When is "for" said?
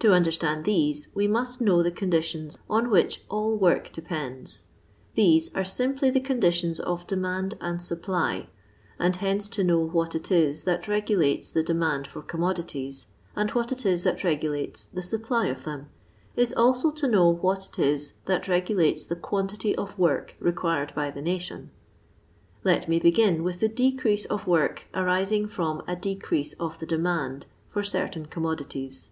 12.08-12.22, 27.70-27.84